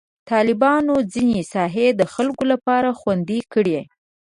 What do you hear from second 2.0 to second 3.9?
خلکو لپاره خوندي کړي.